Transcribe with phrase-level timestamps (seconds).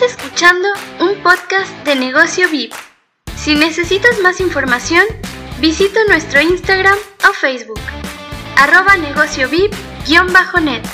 [0.00, 0.68] Estás escuchando
[1.00, 2.72] un podcast de negocio VIP.
[3.34, 5.02] Si necesitas más información,
[5.60, 6.96] visita nuestro Instagram
[7.28, 7.80] o Facebook,
[8.56, 10.84] arroba negocio VIP-net.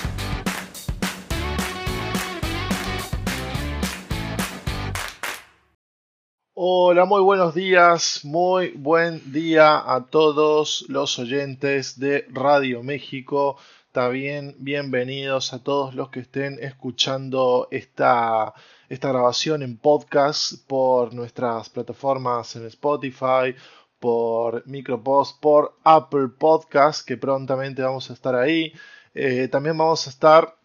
[6.54, 13.58] Hola, muy buenos días, muy buen día a todos los oyentes de Radio México.
[13.92, 18.54] También bienvenidos a todos los que estén escuchando esta,
[18.88, 23.54] esta grabación en podcast por nuestras plataformas en Spotify,
[23.98, 28.72] por Micropost, por Apple Podcast, que prontamente vamos a estar ahí.
[29.14, 30.56] Eh, también vamos a estar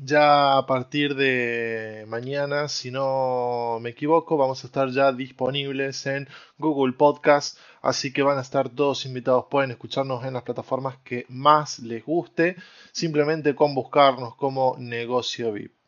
[0.00, 6.28] ya a partir de mañana, si no me equivoco, vamos a estar ya disponibles en
[6.58, 11.26] Google Podcast, así que van a estar todos invitados, pueden escucharnos en las plataformas que
[11.28, 12.56] más les guste,
[12.92, 15.83] simplemente con buscarnos como negocio VIP.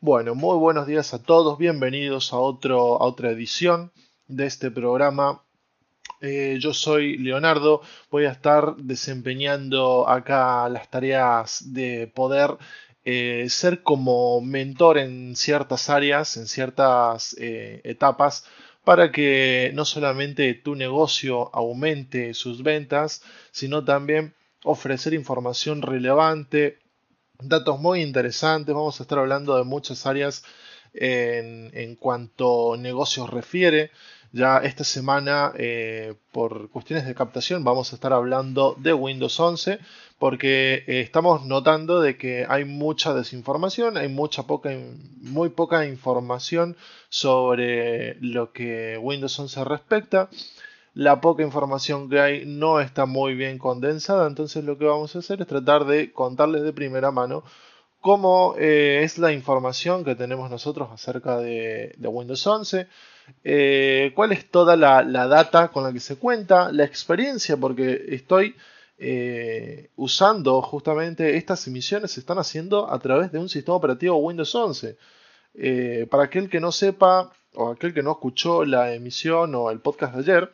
[0.00, 3.92] Bueno, muy buenos días a todos, bienvenidos a, otro, a otra edición
[4.28, 5.42] de este programa.
[6.20, 7.80] Eh, yo soy Leonardo,
[8.10, 12.58] voy a estar desempeñando acá las tareas de poder
[13.06, 18.44] eh, ser como mentor en ciertas áreas, en ciertas eh, etapas,
[18.84, 26.80] para que no solamente tu negocio aumente sus ventas, sino también ofrecer información relevante,
[27.40, 28.74] datos muy interesantes.
[28.74, 30.44] Vamos a estar hablando de muchas áreas
[30.94, 33.90] en, en cuanto negocios refiere.
[34.32, 39.78] Ya esta semana, eh, por cuestiones de captación, vamos a estar hablando de Windows 11
[40.18, 44.70] porque eh, estamos notando de que hay mucha desinformación, hay mucha poca,
[45.20, 46.76] muy poca información
[47.08, 50.28] sobre lo que Windows 11 respecta.
[50.96, 55.18] La poca información que hay no está muy bien condensada, entonces lo que vamos a
[55.18, 57.44] hacer es tratar de contarles de primera mano
[58.00, 62.86] cómo eh, es la información que tenemos nosotros acerca de, Windows 11,
[63.44, 68.56] eh, cuál es toda la, data con la que se cuenta, la experiencia, porque estoy
[68.96, 74.54] eh, usando justamente estas emisiones se están haciendo a través de un sistema operativo Windows
[74.54, 74.96] 11.
[75.58, 79.80] Eh, para aquel que no sepa o aquel que no escuchó la emisión o el
[79.80, 80.50] podcast de ayer,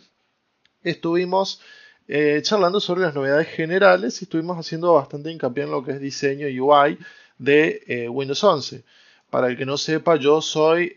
[0.85, 1.61] estuvimos
[2.09, 6.01] eh, charlando sobre las novedades generales y estuvimos haciendo bastante hincapié en lo que es
[6.01, 6.99] diseño UI
[7.39, 8.85] de Windows 11.
[9.31, 10.95] Para el que no sepa, yo soy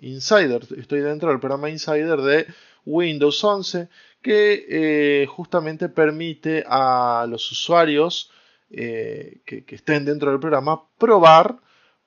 [0.00, 2.46] insider, estoy dentro del programa insider de
[2.86, 3.88] Windows 11
[4.22, 8.30] que eh, justamente permite a los usuarios
[8.70, 11.56] eh, que, estén dentro del programa probar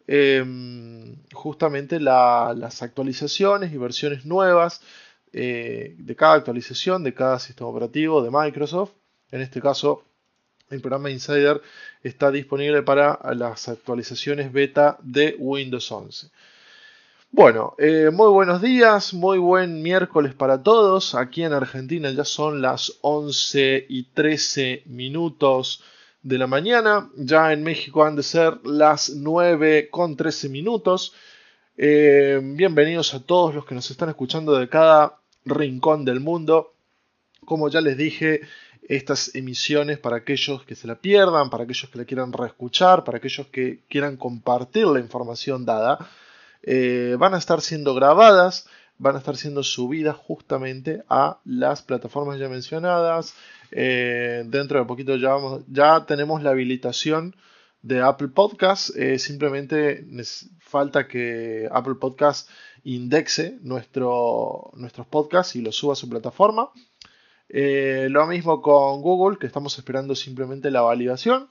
[0.08, 4.82] em, justamente las actualizaciones y versiones nuevas
[5.34, 8.92] eh, de cada actualización de cada sistema operativo de Microsoft.
[9.32, 10.04] En este caso,
[10.70, 11.62] el programa Insider
[12.04, 16.30] está disponible para las actualizaciones beta de Windows 11.
[17.34, 21.16] Bueno, eh, muy buenos días, muy buen miércoles para todos.
[21.16, 25.82] Aquí en Argentina ya son las 11 y 13 minutos
[26.24, 27.10] de la mañana.
[27.16, 31.14] Ya en México han de ser las 9 con 13 minutos.
[31.78, 36.74] Eh, bienvenidos a todos los que nos están escuchando de cada rincón del mundo.
[37.46, 38.42] Como ya les dije,
[38.84, 43.18] estas emisiones para aquellos que se la pierdan, para aquellos que la quieran reescuchar, para
[43.18, 46.10] aquellos que quieran compartir la información dada
[46.64, 52.40] eh, van a estar siendo grabadas, van a estar siendo subidas justamente a las plataformas
[52.40, 53.34] ya mencionadas.
[53.72, 55.38] Eh, dentro de poquito ya,
[55.68, 57.36] ya tenemos la habilitación
[57.82, 58.96] de Apple Podcast.
[58.96, 60.06] Eh, simplemente
[60.60, 62.50] falta que Apple Podcast
[62.84, 66.72] indexe nuestro, nuestros podcasts y los suba a su plataforma.
[67.50, 71.48] lo mismo con Google, que estamos esperando simplemente la validación.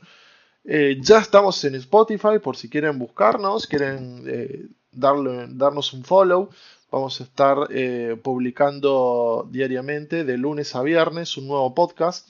[0.65, 6.51] ya estamos en Spotify por si quieren buscarnos, quieren darle, darnos un follow.
[6.91, 12.29] Vamos a estar eh, publicando diariamente de lunes a viernes un nuevo podcast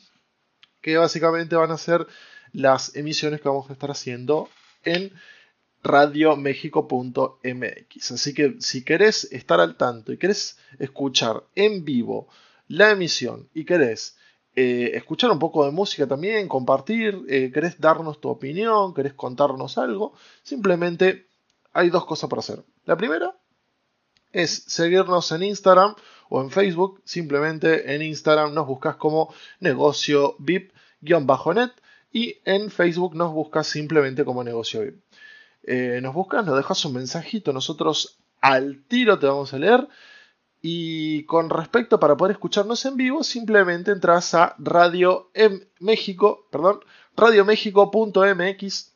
[0.83, 2.06] que básicamente van a ser
[2.53, 4.49] las emisiones que vamos a estar haciendo
[4.84, 5.12] en
[5.82, 8.12] radiomexico.mx.
[8.12, 12.28] Así que si querés estar al tanto y querés escuchar en vivo
[12.68, 14.16] la emisión y querés
[14.56, 19.78] eh, escuchar un poco de música también, compartir, eh, querés darnos tu opinión, querés contarnos
[19.78, 20.12] algo,
[20.42, 21.28] simplemente
[21.72, 22.62] hay dos cosas para hacer.
[22.84, 23.36] La primera
[24.33, 25.94] es seguirnos en Instagram
[26.28, 27.00] o en Facebook.
[27.04, 31.71] Simplemente en Instagram nos buscas como negocio VIP-net
[32.12, 35.00] y en Facebook nos buscas simplemente como negocio VIP.
[35.62, 39.89] Eh, nos buscas, nos dejas un mensajito, nosotros al tiro te vamos a leer.
[40.62, 45.30] Y con respecto para poder escucharnos en vivo, simplemente entras a Radio
[45.78, 46.80] México, perdón,
[47.16, 48.91] radiomexico.mx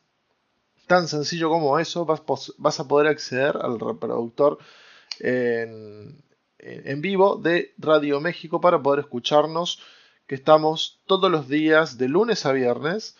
[0.87, 4.59] Tan sencillo como eso, vas, a poder acceder al reproductor
[5.19, 6.23] en,
[6.59, 9.81] en vivo de Radio México para poder escucharnos,
[10.27, 13.17] que estamos todos los días de lunes a viernes,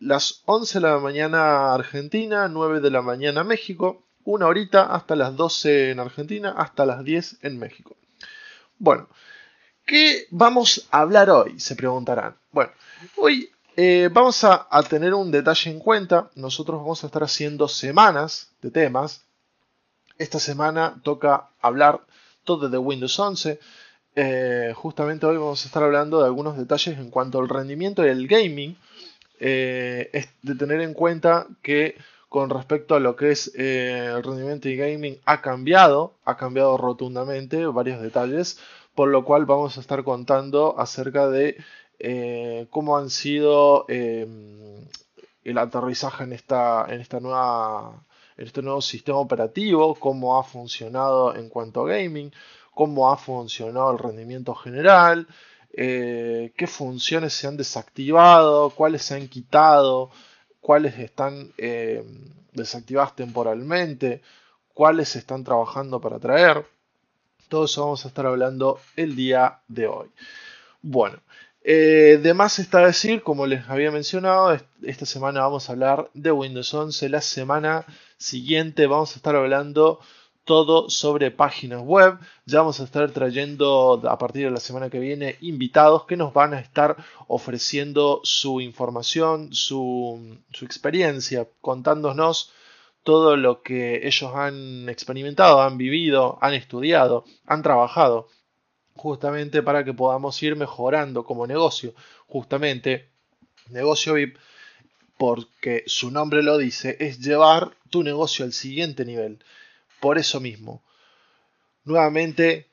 [0.00, 5.36] las 11 de la mañana Argentina, 9 de la mañana México, una horita hasta las
[5.36, 7.96] 12 en Argentina, hasta las 10 en México.
[8.78, 9.08] Bueno,
[9.86, 11.58] ¿qué vamos a hablar hoy?
[11.60, 12.36] Se preguntarán.
[12.52, 12.72] Bueno,
[13.16, 16.30] hoy eh, vamos a, tener un detalle en cuenta.
[16.34, 19.22] Nosotros vamos a estar haciendo semanas de temas.
[20.18, 22.00] Esta semana toca hablar
[22.44, 23.60] todo de Windows 11.
[24.14, 28.08] Eh, justamente hoy vamos a estar hablando de algunos detalles en cuanto al rendimiento y
[28.08, 28.76] el gaming.
[29.38, 31.96] Eh, es de tener en cuenta que
[32.28, 37.64] con respecto a lo que es el rendimiento y gaming ha cambiado, ha cambiado rotundamente
[37.66, 38.58] varios detalles,
[38.94, 41.56] por lo cual vamos a estar contando acerca de
[41.98, 44.86] eh, cómo han sido em,
[45.44, 48.04] el aterrizaje en esta, en esta nueva
[48.36, 52.30] en este nuevo sistema operativo, cómo ha funcionado en cuanto a gaming,
[52.74, 55.26] cómo ha funcionado el rendimiento general,
[55.78, 60.10] eh, qué funciones se han desactivado, cuáles se han quitado,
[60.60, 64.22] cuáles están em, desactivadas temporalmente,
[64.72, 66.64] cuáles están trabajando para traer.
[67.48, 70.08] Todo eso vamos a estar hablando el día de hoy.
[70.80, 71.20] Bueno,
[71.62, 76.32] eh, de más está decir, como les había mencionado, esta semana vamos a hablar de
[76.32, 77.08] Windows 11.
[77.10, 77.84] La semana
[78.16, 80.00] siguiente vamos a estar hablando
[80.46, 82.18] todo sobre páginas web.
[82.46, 86.32] Ya vamos a estar trayendo a partir de la semana que viene invitados que nos
[86.32, 86.96] van a estar
[87.26, 92.52] ofreciendo su información, su, experiencia, contándonos
[93.02, 98.28] todo lo que ellos han experimentado, han vivido, han estudiado, han trabajado
[98.94, 101.92] justamente para que podamos ir mejorando como negocio.
[102.28, 103.08] Justamente,
[103.70, 104.38] negocio VIP,
[105.18, 109.40] porque su nombre lo dice, es llevar tu negocio al siguiente nivel.
[110.00, 110.82] Por eso mismo,
[111.84, 112.70] nuevamente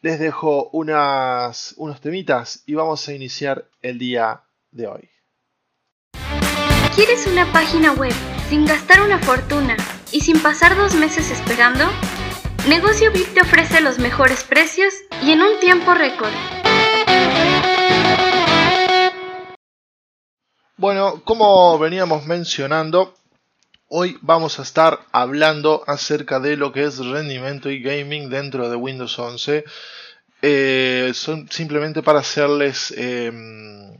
[0.00, 5.10] les dejo unas, unos temitas y vamos a iniciar el día de hoy.
[6.94, 8.12] ¿Quieres una página web
[8.48, 9.76] sin gastar una fortuna
[10.10, 11.84] y sin pasar dos meses esperando?
[12.68, 14.92] Negocio VIP te ofrece los mejores precios
[15.22, 16.32] y en un tiempo récord.
[20.76, 23.14] Bueno, como veníamos mencionando,
[23.94, 28.76] hoy vamos a estar hablando acerca de lo que es rendimiento y gaming dentro de
[28.76, 29.64] Windows 11.
[30.40, 33.92] Eh, son simplemente para hacerles em,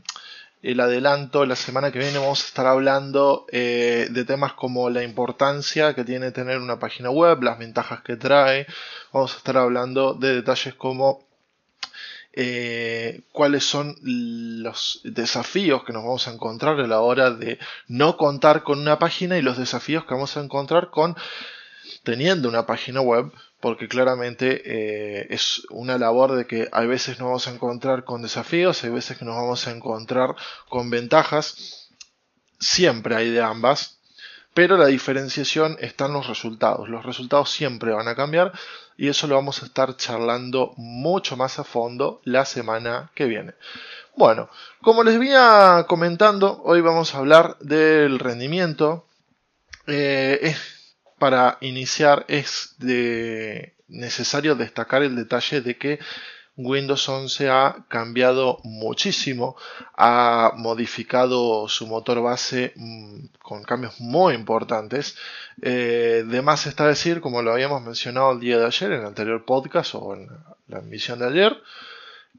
[0.63, 5.03] el adelanto, la semana que viene vamos a estar hablando eh, de temas como la
[5.03, 8.65] importancia que tiene tener una página web, las ventajas que trae,
[9.11, 11.23] vamos a estar hablando de detalles como
[12.35, 18.17] eh, cuáles son los desafíos que nos vamos a encontrar a la hora de no
[18.17, 21.15] contar con una página y los desafíos que vamos a encontrar con
[22.03, 27.27] teniendo una página web porque claramente eh, es una labor de que hay veces nos
[27.27, 30.35] vamos a encontrar con desafíos, hay veces que nos vamos a encontrar
[30.67, 31.89] con ventajas,
[32.59, 34.01] siempre hay de ambas,
[34.53, 38.51] pero la diferenciación está en los resultados, los resultados siempre van a cambiar
[38.97, 43.53] y eso lo vamos a estar charlando mucho más a fondo la semana que viene.
[44.15, 44.49] Bueno,
[44.81, 49.07] como les venía comentando, hoy vamos a hablar del rendimiento.
[49.87, 50.55] Eh,
[51.23, 52.75] para iniciar es
[53.87, 55.99] necesario destacar el detalle de que
[56.55, 59.55] Windows 11 ha cambiado muchísimo,
[59.95, 65.15] ha modificado su motor base mm, con cambios muy importantes.
[65.61, 69.07] Eh, de más está decir, como lo habíamos mencionado el día de ayer en el
[69.07, 70.27] anterior podcast o en
[70.67, 71.57] la emisión de ayer,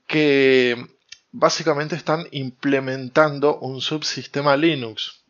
[0.06, 0.86] que
[1.32, 5.24] básicamente están implementando un subsistema Linux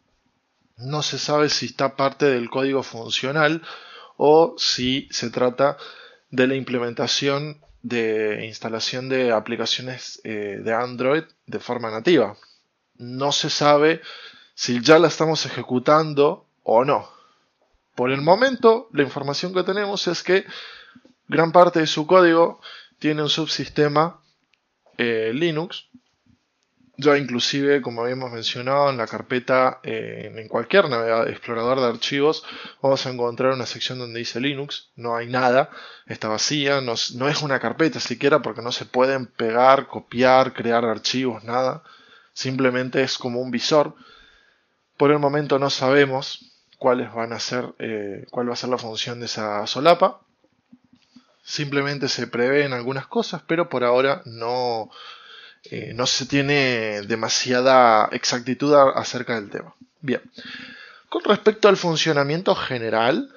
[0.77, 3.63] no se sabe si está parte del código funcional
[4.17, 5.77] o si se trata
[6.31, 12.37] de la implementación de instalación de aplicaciones eh, de Android de forma nativa.
[12.97, 14.01] No se sabe
[14.55, 17.09] si ya la estamos ejecutando o no.
[17.95, 20.47] Por el momento, la información que tenemos es que
[21.29, 22.59] gran parte de su código
[22.99, 24.19] tiene un subsistema
[24.97, 25.89] eh, Linux
[26.97, 32.45] ya inclusive, como habíamos mencionado, en la carpeta, eh, en cualquier navegador, explorador de archivos,
[32.81, 35.71] vamos a encontrar una sección donde dice Linux, no hay nada,
[36.07, 40.85] está vacía, no, no es una carpeta siquiera porque no se pueden pegar, copiar, crear
[40.85, 41.83] archivos, nada,
[42.33, 43.95] simplemente es como un visor.
[44.97, 48.79] Por el momento no sabemos cuáles van a ser, eh, cuál va a ser la
[48.79, 50.21] función de esa solapa.
[51.43, 54.91] Simplemente se prevén algunas cosas, pero por ahora no,
[55.71, 59.75] eh, no se tiene demasiada exactitud acerca del tema.
[60.01, 60.21] Bien,
[61.09, 63.33] Con respecto al funcionamiento general,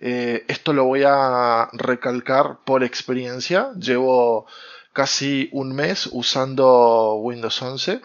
[0.00, 3.72] eh, esto lo voy a recalcar por experiencia.
[3.78, 4.46] Llevo
[4.92, 8.00] casi un mes usando Windows 11.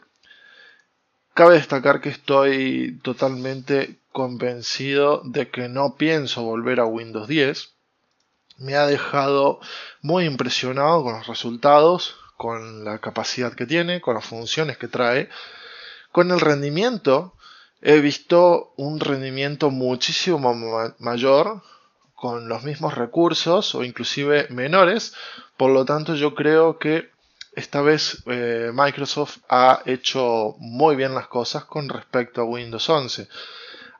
[1.33, 7.73] Cabe destacar que estoy totalmente convencido de que no pienso volver a Windows 10.
[8.57, 9.59] Me ha dejado
[10.01, 15.29] muy impresionado con los resultados, con la capacidad que tiene, con las funciones que trae,
[16.11, 17.35] con el rendimiento.
[17.81, 20.53] He visto un rendimiento muchísimo
[20.99, 21.61] mayor
[22.15, 25.13] con los mismos recursos o inclusive menores.
[25.57, 27.11] Por lo tanto, yo creo que
[27.55, 33.27] esta vez eh, Microsoft ha hecho muy bien las cosas con respecto a Windows 11.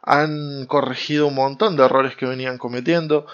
[0.02, 3.28] Han corregido un montón de errores que venían cometiendo.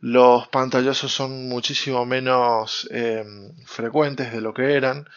[0.00, 5.08] Los pantallazos son muchísimo menos em, frecuentes de lo que eran.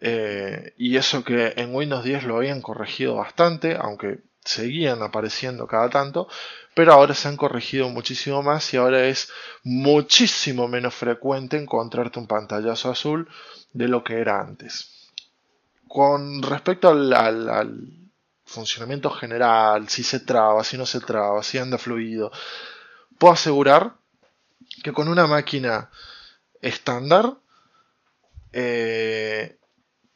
[0.00, 5.88] Eh, y eso que en Windows 10 lo habían corregido bastante, aunque seguían apareciendo cada
[5.88, 6.28] tanto,
[6.74, 9.30] pero ahora se han corregido muchísimo más y ahora es
[9.62, 13.28] muchísimo menos frecuente encontrarte un pantallazo azul
[13.72, 15.10] de lo que era antes.
[15.86, 17.98] Con respecto al,
[18.44, 22.32] funcionamiento general, si se traba, si no se traba, si anda fluido,
[23.18, 23.94] puedo asegurar
[24.82, 25.90] que con una máquina
[26.60, 27.34] estándar,
[28.52, 29.56] eh,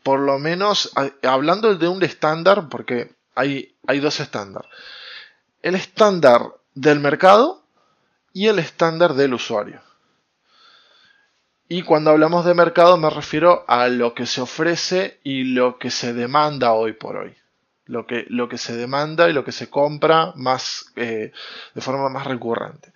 [0.03, 0.93] por lo menos,
[1.23, 4.71] hablando de un estándar, porque hay, hay dos estándares
[5.67, 6.43] el estándar
[6.75, 7.65] del mercado
[8.33, 9.81] y el estándar del usuario.
[11.69, 15.91] Y cuando hablamos de mercado me refiero a lo que se ofrece y lo que
[15.91, 17.35] se demanda hoy por hoy.
[17.85, 21.33] Lo que, lo que se demanda y lo que se compra más, eh,
[21.75, 22.93] de forma más recurrente.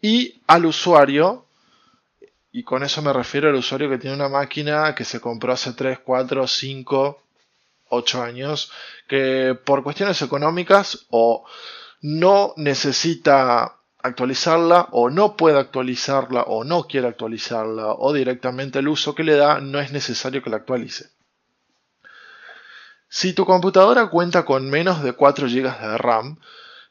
[0.00, 1.46] Y al usuario,
[2.52, 5.72] y con eso me refiero al usuario que tiene una máquina que se compró hace
[5.72, 7.22] 3, 4, 5,
[7.90, 8.72] 8 años,
[9.08, 11.44] que por cuestiones económicas o
[12.02, 19.14] no necesita actualizarla o no puede actualizarla o no quiere actualizarla o directamente el uso
[19.14, 21.10] que le da no es necesario que la actualice.
[23.08, 26.38] Si tu computadora cuenta con menos de 4 GB de RAM,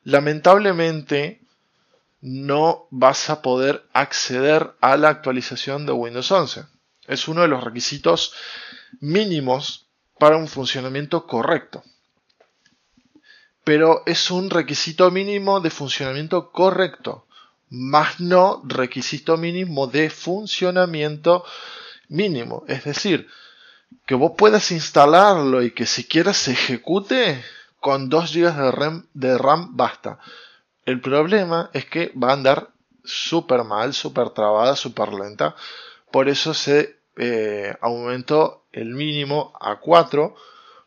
[0.04, 1.42] lamentablemente
[2.21, 6.65] no vas a poder acceder a la actualización de Windows 11.
[7.07, 8.33] Es uno de los requisitos
[8.99, 9.88] mínimos
[10.19, 11.83] para un funcionamiento correcto.
[13.63, 17.25] Pero es un requisito mínimo de funcionamiento correcto,
[17.69, 21.45] más no requisito mínimo de funcionamiento
[22.09, 22.63] mínimo.
[22.67, 23.27] Es decir,
[24.05, 27.43] que vos puedas instalarlo y que siquiera se ejecute
[27.79, 30.19] con 2 GB de RAM, de RAM basta.
[30.89, 32.69] El problema es que va a andar
[33.03, 35.55] súper mal, súper trabada, súper lenta.
[36.12, 40.36] Por eso se eh, aumentó el mínimo a 4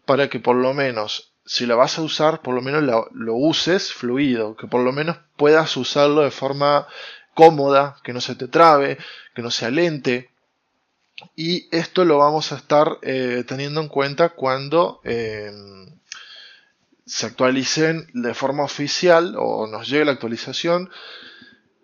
[0.04, 3.92] para que por lo menos si la vas a usar por lo menos lo, uses
[3.92, 6.88] fluido que por lo menos puedas usarlo de forma
[7.34, 8.98] cómoda que no se te trabe
[9.34, 10.30] que no sea lente
[11.36, 16.00] y esto lo vamos a estar eh, teniendo en cuenta cuando em,
[17.06, 20.90] se actualicen de forma oficial o nos llegue la actualización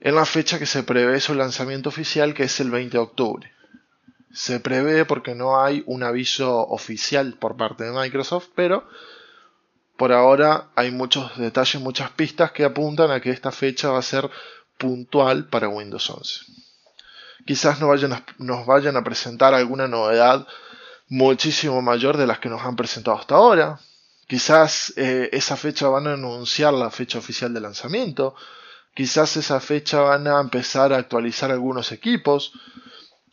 [0.01, 3.59] en la fecha que se prevé su lanzamiento oficial que es el 20 de octubre
[4.33, 8.89] se prevé porque no hay un aviso oficial por parte de Microsoft, pero
[9.97, 14.03] por ahora hay muchos detalles, muchas pistas que apuntan a que esta fecha va a
[14.03, 14.31] ser
[14.77, 16.45] puntual para Windows 11.
[17.47, 20.47] Quizás nos vayan a, nos vayan a presentar alguna novedad
[21.09, 23.81] muchísimo mayor de las que nos han presentado hasta ahora.
[24.29, 28.35] Quizás eh, esa fecha van a anunciar la fecha oficial de lanzamiento.
[28.95, 32.53] Quizás esa fecha van a empezar a actualizar algunos equipos.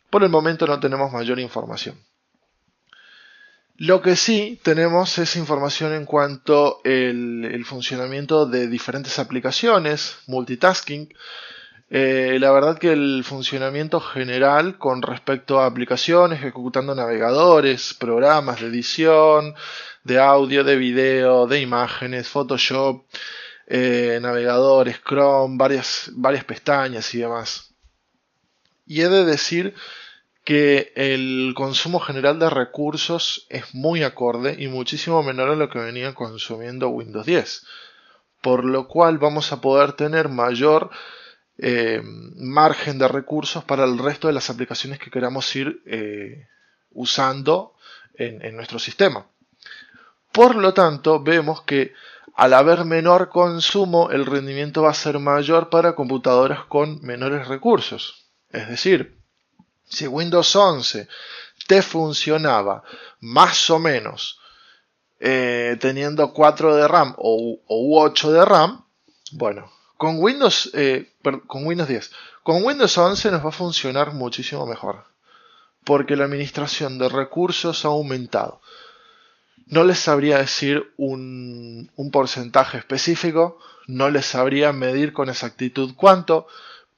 [0.08, 2.00] Por el momento no tenemos mayor información.
[3.76, 11.12] Lo que sí tenemos es información en cuanto al funcionamiento de diferentes aplicaciones, multitasking.
[11.90, 18.68] Eh, la verdad que el funcionamiento general con respecto a aplicaciones, ejecutando navegadores, programas de
[18.68, 19.54] edición,
[20.06, 23.04] de audio, de video, de imágenes, Photoshop,
[23.66, 27.74] eh, navegadores, Chrome, varias, varias pestañas y demás.
[28.86, 29.74] Y he de decir
[30.44, 35.80] que el consumo general de recursos es muy acorde y muchísimo menor a lo que
[35.80, 37.66] venía consumiendo Windows 10.
[38.42, 40.90] Por lo cual vamos a poder tener mayor
[41.58, 42.00] eh,
[42.36, 46.46] margen de recursos para el resto de las aplicaciones que queramos ir eh,
[46.92, 47.72] usando
[48.18, 49.26] en nuestro sistema.
[50.36, 51.94] Por lo tanto, vemos que
[52.34, 58.26] al haber menor consumo, el rendimiento va a ser mayor para computadoras con menores recursos.
[58.50, 59.18] Es decir,
[59.88, 61.08] si Windows 11
[61.66, 62.82] te funcionaba
[63.20, 64.38] más o menos
[65.20, 68.84] eh, teniendo 4 de RAM o, 8 de RAM,
[69.32, 71.14] bueno, con Windows, eh,
[71.46, 72.12] con Windows 10,
[72.42, 75.04] con Windows 11 nos va a funcionar muchísimo mejor,
[75.82, 78.60] porque la administración de recursos ha aumentado.
[79.66, 86.46] No les sabría decir un, un porcentaje específico, no les sabría medir con exactitud cuánto,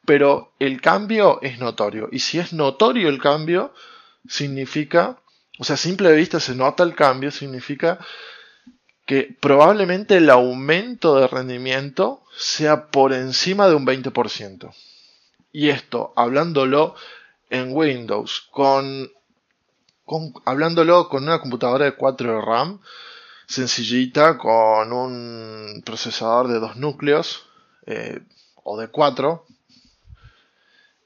[0.05, 2.09] pero el cambio es notorio.
[2.13, 3.75] Y si es notorio el cambio,
[4.27, 5.19] significa,
[5.59, 7.99] o sea, a simple vista se nota el cambio, significa
[9.07, 14.75] que probablemente el aumento de rendimiento sea por encima de un 20%.
[15.51, 16.95] Y esto, hablándolo
[17.49, 19.11] en Windows, con,
[20.45, 22.81] hablándolo con una computadora de 4 de RAM,
[23.47, 27.47] sencillita, con un procesador de dos núcleos,
[27.87, 28.21] eh,
[28.63, 29.47] o de 4,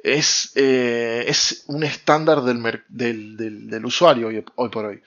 [0.02, 5.02] es, eh, es un estándar del, del, usuario hoy, por hoy.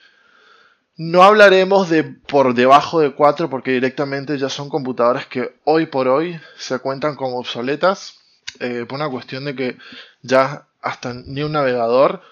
[0.96, 6.08] No hablaremos de por debajo de 4 porque directamente ya son computadoras que hoy por
[6.08, 8.14] hoy se cuentan como obsoletas
[8.60, 9.76] eh, por una cuestión de que
[10.22, 12.22] ya hasta ni un navegador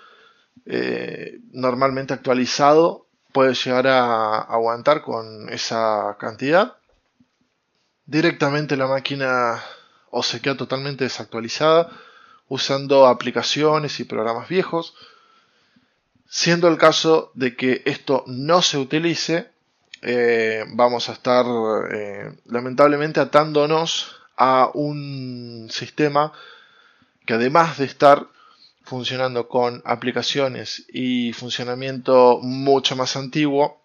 [0.66, 6.76] eh, normalmente actualizado puede llegar a aguantar con esa cantidad.
[8.06, 9.62] Directamente la máquina
[10.11, 11.90] o se queda totalmente desactualizada
[12.49, 14.94] usando aplicaciones y programas viejos.
[16.28, 19.50] Siendo el caso de que esto no se utilice,
[20.02, 21.44] eh, vamos a estar
[21.90, 26.33] eh, lamentablemente atándonos a un sistema
[27.26, 28.26] que además de estar
[28.84, 33.82] funcionando con aplicaciones y funcionamiento mucho más antiguo,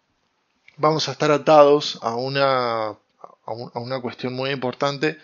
[0.78, 5.18] vamos a estar atados a una, a una cuestión muy importante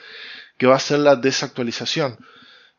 [0.58, 2.18] que va a ser la desactualización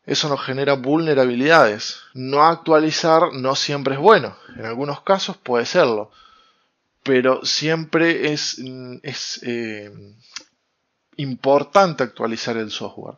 [0.07, 1.99] eso nos genera vulnerabilidades.
[2.13, 4.37] No actualizar no siempre es bueno.
[4.55, 6.11] En algunos casos puede serlo.
[7.03, 8.57] Pero siempre es,
[9.03, 9.91] es eh,
[11.17, 13.17] importante actualizar el software.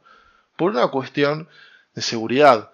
[0.57, 1.47] Por una cuestión
[1.93, 2.71] de seguridad.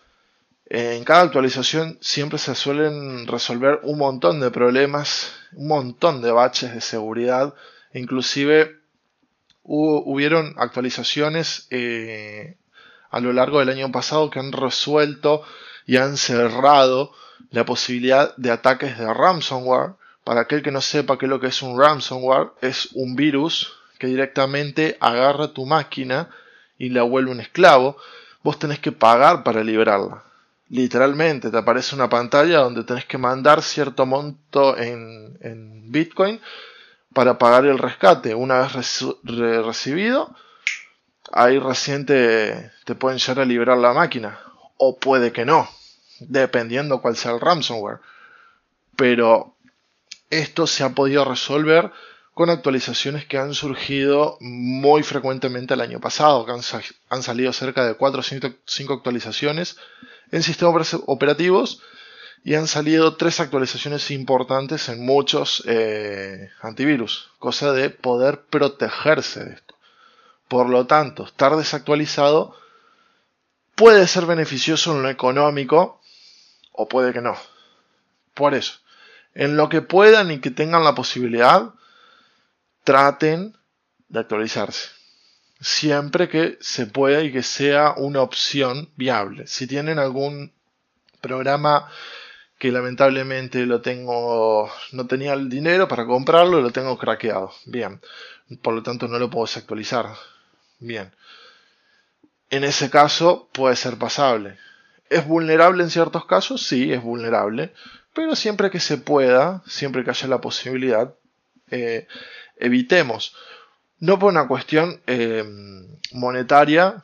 [0.68, 6.74] En cada actualización siempre se suelen resolver un montón de problemas, un montón de baches
[6.74, 7.54] de seguridad.
[7.94, 8.80] Inclusive
[9.64, 12.58] hubieron actualizaciones eh,
[13.12, 15.44] a lo largo del año pasado que han resuelto
[15.86, 17.14] y han cerrado
[17.52, 19.94] la posibilidad de ataques de ransomware.
[20.24, 23.72] Para aquel que no sepa qué es lo que es un ransomware, es un virus
[24.00, 26.30] que directamente agarra tu máquina
[26.80, 27.98] y la vuelve un esclavo.
[28.44, 30.25] Vos tenés que pagar para liberarla.
[30.70, 36.42] Literalmente te aparece una pantalla donde tenés que mandar cierto monto en, Bitcoin
[37.14, 38.34] para pagar el rescate.
[38.34, 40.36] Una vez recibido,
[41.32, 44.40] ahí recién te, pueden llegar a liberar la máquina.
[44.78, 45.70] O puede que no,
[46.20, 48.00] dependiendo cuál sea el ransomware.
[48.98, 49.56] Pero
[50.32, 51.92] esto se ha podido resolver
[52.34, 57.94] con actualizaciones que han surgido muy frecuentemente el año pasado, que han, salido cerca de
[57.94, 58.24] 4 o
[58.66, 59.78] 5 actualizaciones
[60.32, 61.82] en sistemas operativos
[62.44, 69.54] y han salido tres actualizaciones importantes en muchos eh, antivirus, cosa de poder protegerse de
[69.56, 69.76] esto.
[70.48, 72.56] Por lo tanto, estar desactualizado
[73.74, 76.02] puede ser beneficioso en lo económico
[76.72, 77.36] o puede que no.
[78.36, 78.80] Por eso,
[79.34, 81.74] en lo que puedan y que tengan la posibilidad,
[82.84, 83.58] traten
[84.08, 84.90] de actualizarse.
[85.60, 89.48] Siempre que se pueda y que sea una opción viable.
[89.48, 90.52] Si tienen algún
[91.22, 91.90] programa
[92.58, 97.54] que lamentablemente lo tengo, no tenía el dinero para comprarlo, lo tengo craqueado.
[97.66, 98.00] Bien,
[98.62, 100.08] por lo tanto no lo puedo desactualizar.
[100.80, 101.12] Bien.
[102.50, 104.58] En ese caso puede ser pasable.
[105.10, 106.66] ¿Es vulnerable en ciertos casos?
[106.66, 107.74] Sí, es vulnerable.
[108.14, 111.14] Pero siempre que se pueda, siempre que haya la posibilidad,
[111.70, 112.08] eh,
[112.58, 113.36] evitemos.
[114.06, 115.44] No por una cuestión eh,
[116.12, 117.04] monetaria,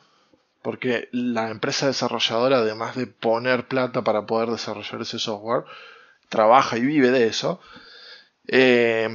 [0.62, 5.64] porque la empresa desarrolladora, además de poner plata para poder desarrollar ese software,
[6.28, 7.60] trabaja y vive de eso,
[8.46, 9.08] eh,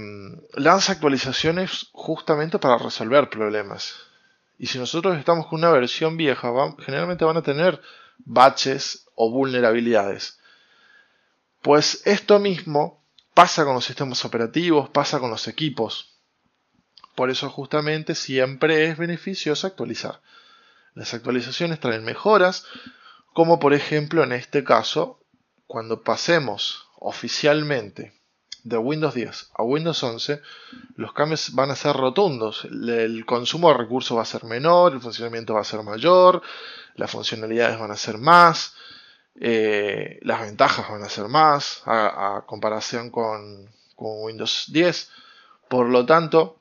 [0.55, 3.95] lanza actualizaciones justamente para resolver problemas.
[4.57, 7.81] Y si nosotros estamos con una versión vieja, generalmente van a tener
[8.17, 10.41] baches o vulnerabilidades.
[11.61, 13.01] Pues esto mismo
[13.33, 16.16] pasa con los sistemas operativos, pasa con los equipos.
[17.17, 20.21] Por eso justamente siempre es beneficioso actualizar.
[20.93, 22.67] Las actualizaciones traen mejoras,
[23.33, 25.19] como por ejemplo en este caso,
[25.65, 28.13] cuando pasemos oficialmente
[28.63, 30.43] de Windows 10 a Windows 11,
[30.95, 32.65] los cambios van a ser rotundos.
[32.65, 36.43] El consumo de recursos va a ser menor, el funcionamiento va a ser mayor,
[36.93, 38.75] las funcionalidades van a ser más,
[39.41, 45.09] eh, las ventajas van a ser más a, comparación con, Windows 10.
[45.67, 46.59] Por lo tanto,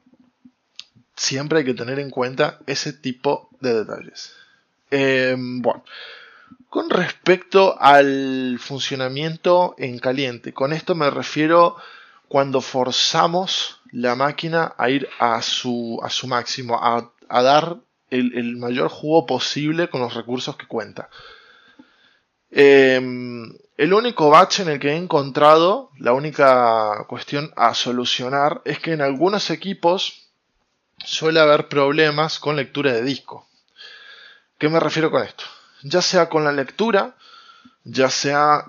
[1.16, 4.34] siempre hay que tener en cuenta ese tipo de detalles.
[4.90, 5.84] Em, bueno,
[6.68, 11.76] con respecto al funcionamiento en caliente, con esto me refiero
[12.28, 17.78] cuando forzamos la máquina a ir a su, a su máximo, a, dar
[18.10, 21.08] el, mayor jugo posible con los recursos que cuenta.
[22.50, 28.78] Em, el único bache en el que he encontrado, la única cuestión a solucionar, es
[28.78, 30.25] que en algunos equipos
[31.04, 33.46] suele haber problemas con lectura de disco.
[34.58, 35.44] ¿Qué me refiero con esto?
[35.82, 37.14] Ya sea con la lectura,
[37.84, 38.64] ya sea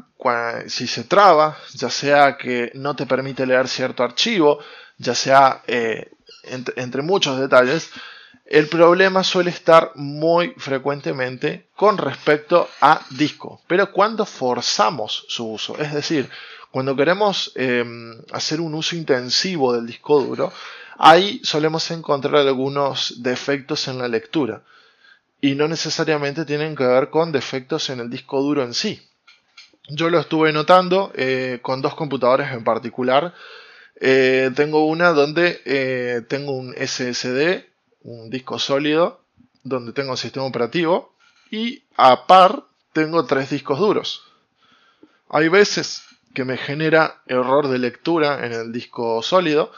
[0.68, 4.60] si se traba, ya sea que no te permite leer cierto archivo,
[4.98, 6.12] ya sea eh,
[6.44, 7.90] entre, muchos detalles,
[8.46, 15.78] el problema suele estar muy frecuentemente con respecto a disco, pero cuando forzamos su uso,
[15.78, 16.30] es decir,
[16.78, 20.54] cuando queremos em, hacer un uso intensivo del disco duro,
[21.00, 24.62] ahí solemos encontrar algunos defectos en la lectura
[25.42, 29.02] y no necesariamente tienen que ver con defectos en el disco duro en sí.
[29.90, 33.34] Yo lo estuve notando eh, con dos computadores en particular.
[34.00, 37.66] Eh, tengo una donde eh, tengo un SSD,
[38.04, 39.22] un disco sólido,
[39.64, 41.16] donde tengo un sistema operativo
[41.50, 44.22] y a par tengo tres discos duros.
[45.30, 46.04] Hay veces
[46.38, 49.72] que me genera error de lectura en el disco sólido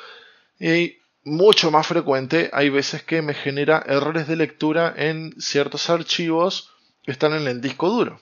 [0.59, 6.69] y mucho más frecuente hay veces que me genera errores de lectura en ciertos archivos
[7.03, 8.21] que están en el disco duro.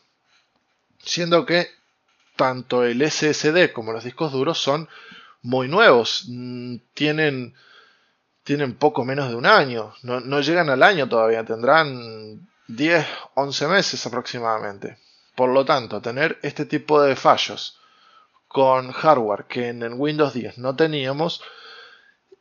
[0.99, 1.67] Siendo que
[2.35, 4.87] tanto el SSD como los discos duros son
[5.41, 6.25] muy nuevos.
[6.27, 7.55] Mm, tienen,
[8.43, 9.95] tienen poco menos de un año.
[10.03, 11.43] No, no llegan al año todavía.
[11.43, 14.99] Tendrán 10, 11 meses aproximadamente.
[15.33, 17.79] Por lo tanto, tener este tipo de fallos
[18.47, 21.41] con hardware que en el Windows 10 no teníamos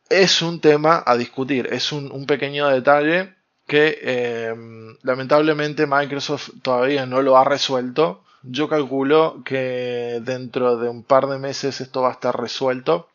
[0.08, 3.34] es un tema a discutir, es un, pequeño detalle
[3.66, 8.22] que em, lamentablemente Microsoft todavía no lo ha resuelto.
[8.42, 13.08] Yo calculo que dentro de un par de meses esto va a estar resuelto.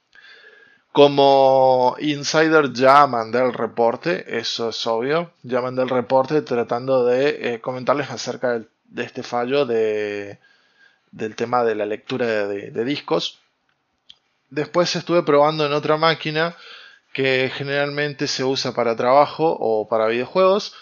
[0.91, 7.53] Como insider ya mandé el reporte, eso es obvio, ya mandé el reporte tratando de
[7.53, 10.37] eh, comentarles acerca de este fallo de,
[11.11, 13.39] del tema de la lectura de discos.
[14.49, 16.55] Después estuve probando en otra máquina
[17.13, 20.73] que generalmente se usa para trabajo o para videojuegos.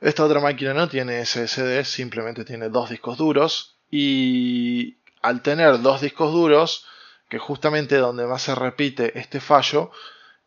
[0.00, 6.00] Esta otra máquina no tiene SSD, simplemente tiene dos discos duros y al tener dos
[6.00, 6.86] discos duros,
[7.28, 9.90] que justamente donde más se repite este fallo,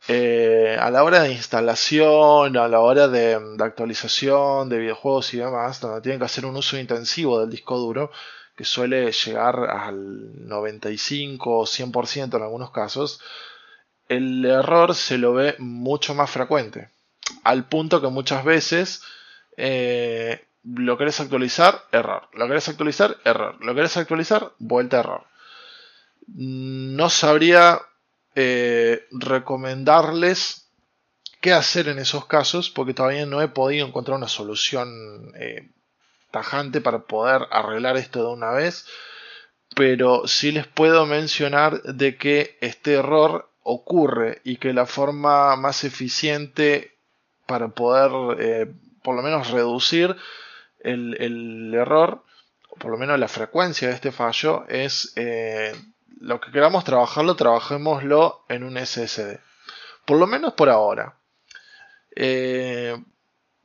[0.07, 5.37] eh, a la hora de instalación, a la hora de, de, actualización de videojuegos y
[5.37, 8.11] demás, donde tienen que hacer un uso intensivo del disco duro,
[8.55, 13.21] que suele llegar al 95 o 100% en algunos casos,
[14.07, 16.89] el error se lo ve mucho más frecuente.
[17.43, 19.03] Al punto que muchas veces
[19.57, 22.27] eh, lo querés actualizar, error.
[22.33, 23.63] Lo querés actualizar, error.
[23.63, 25.25] Lo querés actualizar, vuelta error.
[26.27, 27.81] No sabría
[28.35, 30.67] eh, recomendarles
[31.41, 35.69] qué hacer en esos casos porque todavía no he podido encontrar una solución eh,
[36.31, 38.87] tajante para poder arreglar esto de una vez.
[39.75, 45.83] Pero sí les puedo mencionar de que este error ocurre y que la forma más
[45.83, 46.95] eficiente
[47.45, 50.15] para poder eh, por lo menos reducir
[50.79, 52.23] el, error,
[52.69, 55.73] o por lo menos la frecuencia de este fallo, es eh,
[56.19, 59.39] lo que queramos trabajarlo, trabajémoslo en un SSD.
[60.05, 61.15] Por lo menos por ahora.
[62.15, 62.97] Eh,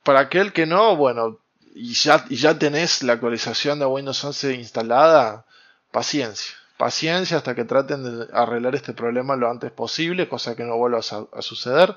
[0.02, 1.40] para aquel que no, bueno,
[1.76, 5.44] y ya, y ya tenés la actualización de Windows 11 instalada,
[5.90, 10.76] paciencia paciencia hasta que traten de arreglar este problema lo antes posible, cosa que no
[10.76, 11.94] vuelva a, suceder.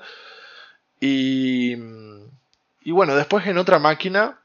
[1.00, 1.74] Y,
[2.82, 4.38] y, bueno, después en otra máquina,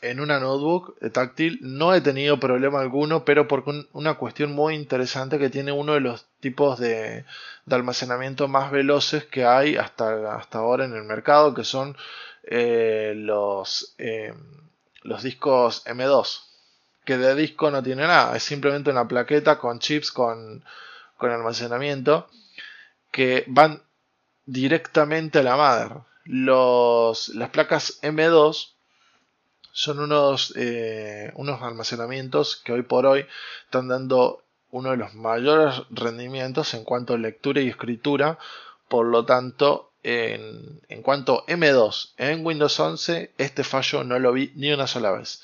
[0.00, 5.38] en una notebook táctil, no he tenido problema alguno, pero por una cuestión muy interesante
[5.38, 7.24] que tiene uno de los tipos de,
[7.70, 11.96] almacenamiento más veloces que hay hasta, hasta ahora en el mercado, que son
[12.46, 14.34] eh, los, eh,
[15.02, 16.42] los discos M2
[17.04, 20.64] que de disco no tiene nada, es simplemente una plaqueta con chips con,
[21.18, 22.28] almacenamiento
[23.10, 23.82] que van
[24.44, 25.94] directamente a la madre.
[26.24, 28.72] Los, las placas M2
[29.72, 33.26] son unos, eh, unos almacenamientos que hoy por hoy
[33.64, 38.38] están dando uno de los mayores rendimientos en cuanto a lectura y escritura.
[38.88, 44.52] Por lo tanto, en, en cuanto M2 en Windows 11, este fallo no lo vi
[44.54, 45.42] ni una sola vez.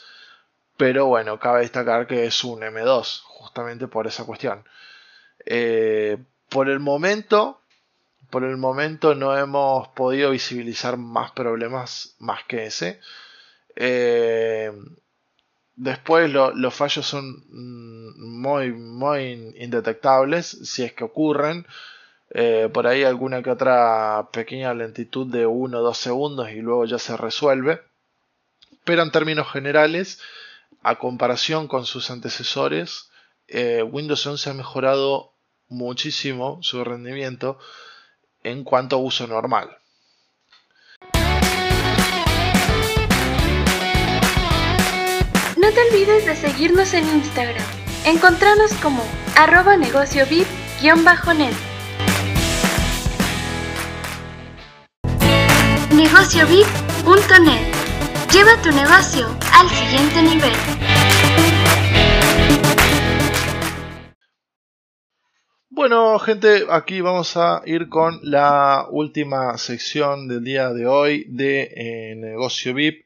[0.76, 4.64] Pero bueno, cabe destacar que es un M2, justamente por esa cuestión.
[5.44, 6.18] Eh,
[6.48, 7.60] por el momento,
[8.30, 13.00] por el momento no hemos podido visibilizar más problemas más que ese.
[13.76, 14.72] Eh,
[15.76, 21.66] después los fallos son mm, muy, muy indetectables si es que ocurren.
[22.32, 26.84] Eh, por ahí alguna que otra pequeña lentitud de 1 o 2 segundos y luego
[26.84, 27.82] ya se resuelve.
[28.84, 30.20] Pero en términos generales,
[30.82, 33.10] a comparación con sus antecesores,
[33.48, 35.32] eh, Windows 11 ha mejorado
[35.68, 37.58] muchísimo su rendimiento
[38.42, 39.76] en cuanto a uso normal.
[45.56, 47.66] No te olvides de seguirnos en Instagram.
[48.06, 49.04] Encontranos como
[49.36, 51.69] arroba negocio net
[56.00, 57.74] Negociovip.net
[58.32, 60.52] Lleva tu negocio al siguiente nivel.
[65.68, 71.70] Bueno, gente, aquí vamos a ir con la última sección del día de hoy de
[71.76, 73.04] eh, Negocio VIP.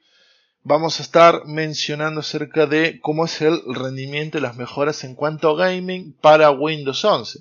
[0.62, 5.50] Vamos a estar mencionando acerca de cómo es el rendimiento y las mejoras en cuanto
[5.50, 7.40] a gaming para Windows 11.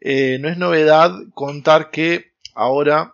[0.00, 3.13] Eh, no es novedad contar que ahora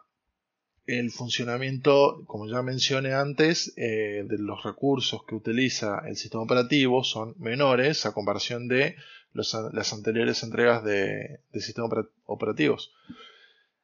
[0.86, 7.04] el funcionamiento, como ya mencioné antes, eh, de los recursos que utiliza el sistema operativo
[7.04, 8.96] son menores a comparación de
[9.32, 12.92] las anteriores entregas de, sistemas operativos.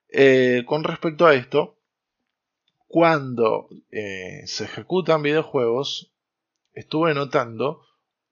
[0.09, 1.79] Eh, con respecto a esto,
[2.89, 6.13] cuando eh, se ejecutan videojuegos,
[6.73, 7.83] estuve notando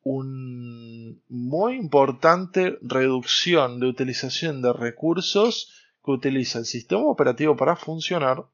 [0.03, 5.73] una muy importante reducción de utilización de recursos
[6.05, 8.45] que utiliza el sistema operativo para funcionar,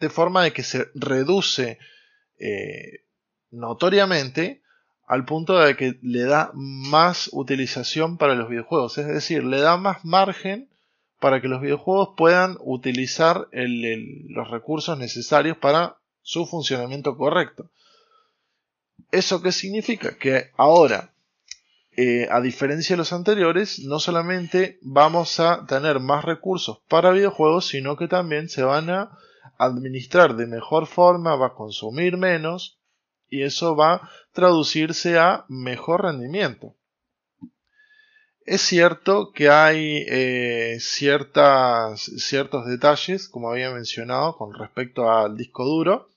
[0.00, 1.78] de forma de que se reduce
[2.38, 3.04] eh,
[3.50, 4.62] notoriamente
[5.06, 9.76] al punto de que le da más utilización para los videojuegos, es decir, le da
[9.76, 10.68] más margen
[11.20, 17.70] para que los videojuegos puedan utilizar los recursos necesarios para su funcionamiento correcto.
[19.12, 20.16] ¿Eso qué significa?
[20.18, 21.12] Que ahora,
[21.96, 27.68] eh, a diferencia de los anteriores, no solamente vamos a tener más recursos para videojuegos,
[27.68, 29.18] sino que también se van a
[29.58, 32.78] administrar de mejor forma, va a consumir menos
[33.28, 36.74] y eso va a traducirse a mejor rendimiento.
[38.46, 45.64] Es cierto que hay eh, ciertas, ciertos detalles, como había mencionado, con respecto al disco
[45.64, 46.10] duro.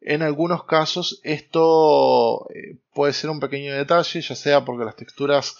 [0.00, 5.56] En algunos casos esto eh, puede ser un pequeño detalle, ya sea porque las texturas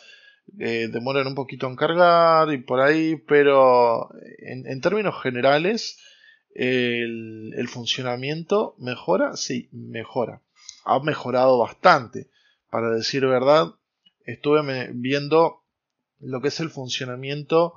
[0.59, 5.99] eh, demoran un poquito en cargar y por ahí, pero en, términos generales
[6.55, 10.43] el, funcionamiento mejora, sí, mejora
[10.85, 12.29] ha mejorado bastante.
[12.71, 13.75] Para decir verdad,
[14.25, 15.63] estuve viendo
[16.21, 17.75] lo que es el funcionamiento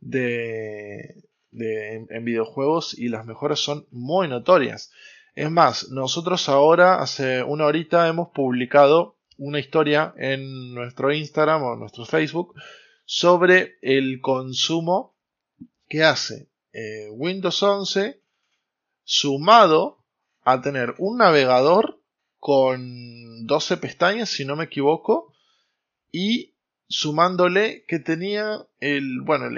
[0.00, 4.92] de, en, videojuegos y las mejoras son muy notorias.
[5.34, 11.76] Es más, nosotros ahora, hace una horita, hemos publicado una historia en nuestro Instagram o
[11.76, 12.54] nuestro Facebook
[13.04, 15.14] sobre el consumo
[15.88, 18.20] que hace eh, Windows 11
[19.02, 20.04] sumado
[20.42, 22.02] a tener un navegador
[22.38, 25.32] con 12 pestañas, si no me equivoco,
[26.12, 26.54] y
[26.86, 29.48] sumándole que tenía el, bueno,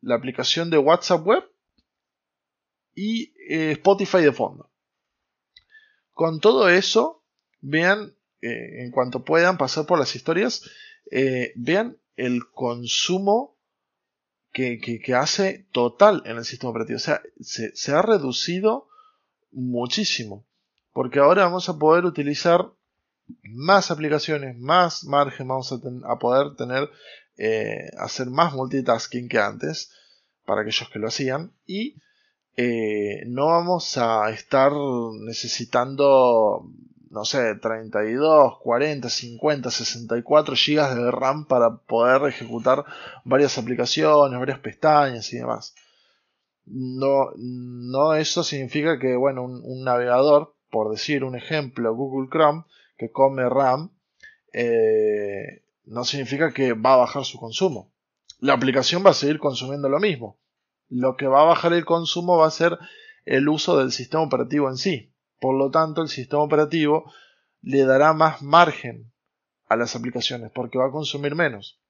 [0.00, 1.44] la aplicación de WhatsApp web
[2.94, 4.70] y eh, Spotify de fondo.
[6.14, 7.22] Con todo eso,
[7.60, 10.62] vean, eh, en cuanto puedan pasar por las historias,
[11.56, 13.51] vean el consumo
[14.52, 16.96] que, hace total en el sistema operativo.
[16.96, 18.88] O sea, se ha reducido
[19.50, 20.44] muchísimo
[20.92, 22.70] porque ahora vamos a poder utilizar
[23.42, 26.90] más aplicaciones, más margen, vamos a, poder tener,
[27.38, 29.90] eh, hacer más multitasking que antes,
[30.44, 31.96] para aquellos que lo hacían, y
[32.56, 34.72] eh, no vamos a estar
[35.20, 36.68] necesitando,
[37.12, 42.84] no sé, 32, 40, 50, 64 GB de RAM para poder ejecutar
[43.24, 45.74] varias aplicaciones, varias pestañas y demás.
[46.64, 52.64] No, no eso significa que, bueno, un navegador por decir un ejemplo, Google Chrome,
[52.96, 53.90] que come RAM,
[54.54, 57.92] eh, no significa que va a bajar su consumo.
[58.40, 60.38] La aplicación va a seguir consumiendo lo mismo.
[60.88, 62.78] Lo que va a bajar el consumo va a ser
[63.26, 65.11] el uso del sistema operativo en sí.
[65.42, 67.12] Por lo tanto, el sistema operativo
[67.62, 69.12] le dará más margen
[69.66, 71.80] a las aplicaciones porque va a consumir menos.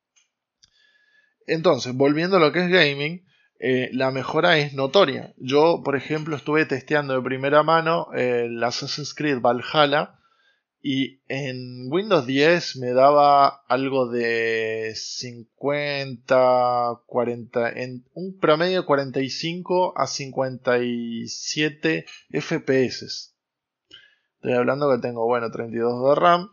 [1.47, 3.27] Entonces, volviendo a lo que es gaming,
[3.61, 5.35] eh, la mejora es notoria.
[5.37, 10.19] Yo, por ejemplo, estuve testeando de primera mano el Assassin's Creed Valhalla
[10.81, 19.93] Y en Windows 10 me daba algo de 50, 40, en un promedio de 45
[19.95, 23.32] a 57 FPS.
[24.43, 26.51] Estoy hablando que tengo, bueno, 32 de RAM,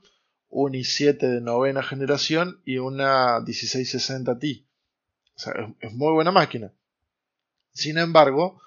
[0.50, 4.68] un i7 de novena generación y una 1660 Ti.
[5.36, 6.72] O sea, es, muy buena máquina.
[7.74, 8.62] Sin embargo,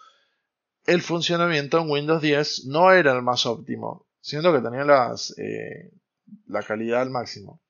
[0.87, 4.09] el funcionamiento en Windows 10 no era el más óptimo.
[4.21, 5.93] Siendo que tenía las, eh,
[6.49, 7.61] la calidad al máximo.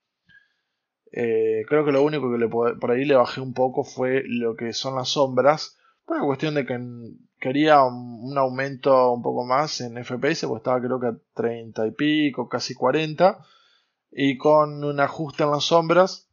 [1.12, 4.56] Eh, creo que lo único que le por ahí le bajé un poco fue lo
[4.56, 5.76] que son las sombras.
[6.06, 6.78] Por una cuestión de que
[7.42, 11.90] quería un, aumento un poco más en FPS, pues estaba creo que a 30 y
[11.90, 13.44] pico, casi 40.
[14.12, 16.28] Y con un ajuste en las sombras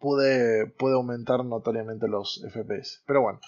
[0.00, 3.02] pude, pude aumentar notoriamente los FPS.
[3.06, 3.40] Pero bueno,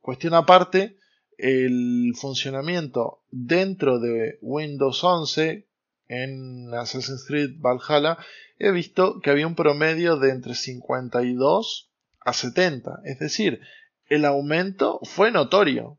[0.00, 0.96] cuestión aparte,
[1.36, 5.66] el funcionamiento dentro de Windows 11
[6.06, 8.16] en Assassin's Creed Valhalla
[8.58, 13.00] he visto que había un promedio de entre 52 a 70.
[13.04, 13.60] Es decir,
[14.10, 15.98] el aumento fue notorio,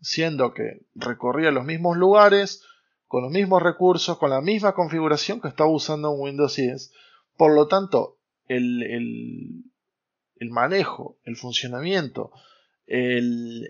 [0.00, 2.62] siendo que recorría los mismos lugares,
[3.08, 6.92] con los mismos recursos, con la misma configuración que estaba usando en Windows 10.
[7.36, 9.64] Por lo tanto, el, el,
[10.36, 12.30] el manejo, el funcionamiento,
[12.86, 13.68] el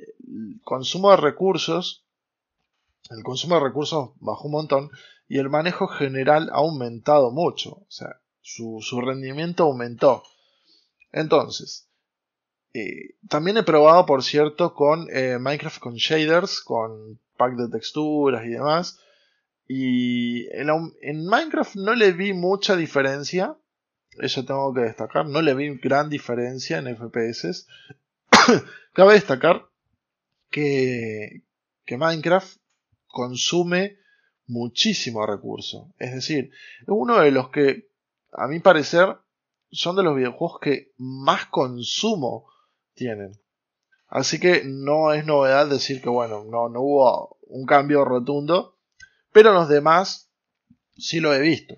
[0.62, 2.04] consumo de recursos,
[3.10, 4.90] el consumo de recursos bajó un montón
[5.28, 10.22] y el manejo general ha aumentado mucho, o sea, su, rendimiento aumentó.
[11.12, 11.85] Entonces,
[12.76, 18.44] eh, también he probado, por cierto, con eh, Minecraft con shaders, con pack de texturas
[18.44, 19.00] y demás.
[19.66, 23.56] Y en Minecraft no le vi mucha diferencia,
[24.18, 27.66] eso tengo que destacar, no le vi gran diferencia en FPS.
[28.92, 29.66] Cabe destacar
[30.50, 31.42] que,
[31.88, 32.58] Minecraft
[33.06, 33.96] consume
[34.46, 35.94] muchísimo recurso.
[35.98, 37.88] Es decir, es uno de los que,
[38.32, 39.16] a mi parecer,
[39.70, 42.46] son de los videojuegos que más consumo
[42.96, 43.40] tienen.
[44.08, 48.76] Así que no es novedad decir que, bueno, no, no hubo un cambio rotundo,
[49.32, 50.32] pero los demás
[50.96, 51.74] sí lo he visto.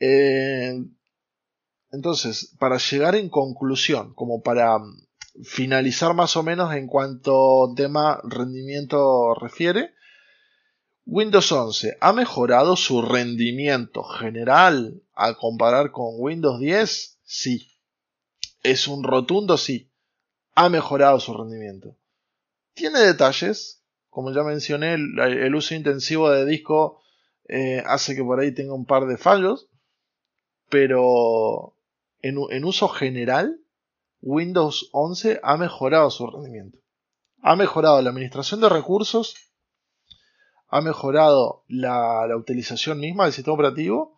[0.00, 0.82] Eh,
[1.92, 4.80] entonces, para llegar en conclusión, como para
[5.44, 9.94] finalizar más o menos en cuanto tema rendimiento refiere.
[11.04, 17.18] Windows 11 ha mejorado su rendimiento general al comparar con Windows 10?
[17.24, 17.72] Sí.
[18.62, 19.91] Es un rotundo sí.
[20.54, 21.96] Ha mejorado su rendimiento.
[22.74, 27.02] Tiene detalles, como ya mencioné, el, uso intensivo de disco
[27.48, 29.68] eh, hace que por ahí tenga un par de fallos,
[30.68, 31.76] pero
[32.20, 33.62] en uso general
[34.22, 36.78] Windows 11 ha mejorado su rendimiento.
[37.42, 39.34] Ha mejorado la administración de recursos,
[40.68, 44.16] ha mejorado la, utilización misma del sistema operativo,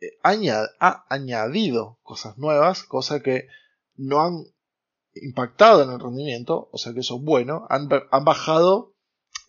[0.00, 3.46] eh, ha añadido cosas nuevas, cosas que
[3.94, 4.46] no han
[5.22, 7.88] impactado en el rendimiento, o sea que eso es bueno, han,
[8.24, 8.94] bajado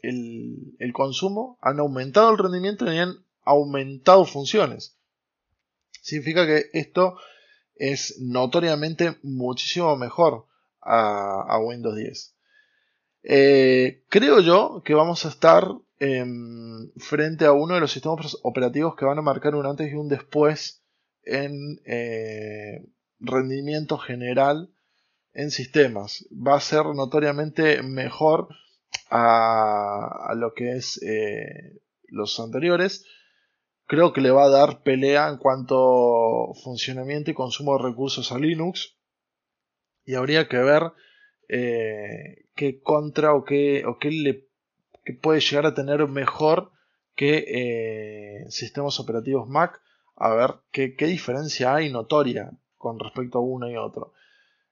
[0.02, 4.98] el, consumo, han aumentado el rendimiento y han aumentado funciones.
[6.02, 7.18] Significa que esto
[7.76, 10.46] es notoriamente muchísimo mejor
[10.82, 12.36] a, Windows 10.
[13.24, 15.68] Eh, creo yo que vamos a estar
[16.00, 19.96] em, frente a uno de los sistemas operativos que van a marcar un antes y
[19.96, 20.82] un después
[21.24, 22.84] en eh,
[23.20, 24.70] rendimiento general
[25.34, 26.28] en sistemas.
[26.32, 28.48] Va a ser notoriamente mejor
[29.10, 33.06] a, lo que es eh, los anteriores
[33.92, 38.40] creo que le va a dar pelea en cuanto funcionamiento y consumo de recursos a
[38.40, 38.96] Linux.
[40.06, 40.94] Y habría que ver
[41.50, 44.48] eh, qué contra o qué, o qué le
[45.22, 46.72] puede llegar a tener mejor
[47.18, 49.82] que eh, sistemas operativos Mac.
[50.16, 54.14] A ver qué, diferencia hay notoria con respecto a uno y otro.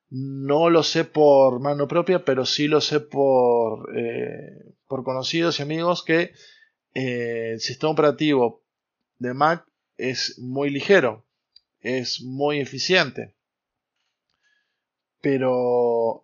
[0.09, 5.63] No lo sé por mano propia, pero sí lo sé por, eh, por conocidos y
[5.63, 6.33] amigos que
[6.93, 8.63] el sistema operativo
[9.19, 9.65] de Mac
[9.97, 11.25] es muy ligero,
[11.81, 13.35] es muy eficiente.
[15.21, 16.23] Pero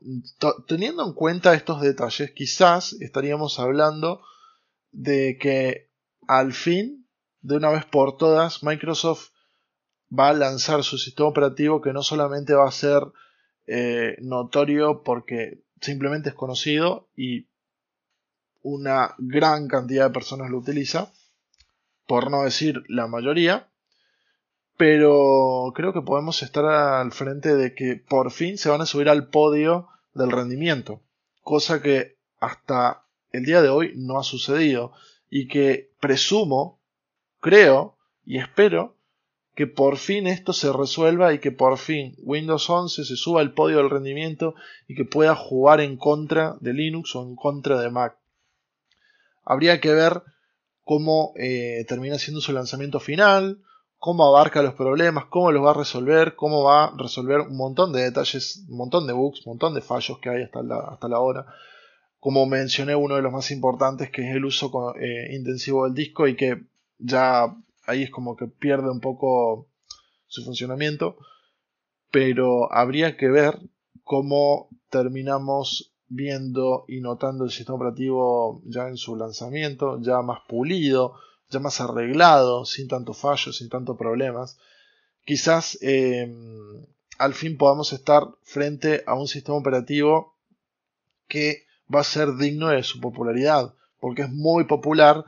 [0.67, 4.21] teniendo en cuenta estos detalles, quizás estaríamos hablando
[4.91, 5.89] de que
[6.27, 7.07] al fin,
[7.41, 9.29] de una vez por todas, Microsoft
[10.17, 13.03] va a lanzar su sistema operativo que no solamente va a ser
[13.67, 17.47] eh, notorio porque simplemente es conocido y
[18.61, 21.11] una gran cantidad de personas lo utiliza,
[22.07, 23.67] por no decir la mayoría,
[24.77, 29.09] pero creo que podemos estar al frente de que por fin se van a subir
[29.09, 31.01] al podio del rendimiento,
[31.41, 34.93] cosa que hasta el día de hoy no ha sucedido
[35.29, 36.79] y que presumo
[37.39, 38.94] creo y espero
[39.55, 43.53] que por fin esto se resuelva y que por fin Windows 11 se suba al
[43.53, 44.53] podio del rendimiento
[44.87, 48.17] y que pueda jugar en contra de Linux o en contra de Mac.
[49.45, 50.21] Habría que ver
[50.83, 53.59] cómo eh, termina siendo su lanzamiento final,
[53.97, 57.93] cómo abarca los problemas, cómo los va a resolver, cómo va a resolver un montón
[57.93, 61.07] de detalles, un montón de bugs, un montón de fallos que hay hasta la, hasta
[61.07, 61.45] la hora.
[62.19, 66.27] Como mencioné, uno de los más importantes que es el uso eh, intensivo del disco
[66.27, 66.63] y que
[66.97, 69.67] ya ahí es como que pierde un poco
[70.27, 71.17] su funcionamiento,
[72.11, 73.59] pero habría que ver
[74.03, 81.15] cómo terminamos viendo y notando el sistema operativo ya en su lanzamiento, ya más pulido,
[81.49, 84.57] ya más arreglado, sin tanto fallo, sin tantos problemas.
[85.25, 86.85] Quizás em,
[87.17, 90.35] al fin podamos estar frente a un sistema operativo
[91.27, 95.25] que va a ser digno de su popularidad, porque es muy popular,